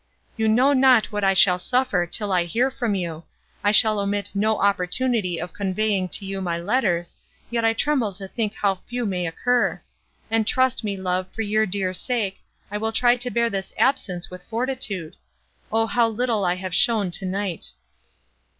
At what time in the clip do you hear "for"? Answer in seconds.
11.31-11.43